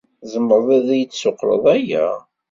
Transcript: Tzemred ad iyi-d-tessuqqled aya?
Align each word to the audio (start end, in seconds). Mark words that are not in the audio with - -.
Tzemred 0.21 0.67
ad 0.77 0.87
iyi-d-tessuqqled 0.95 1.65
aya? 1.75 2.07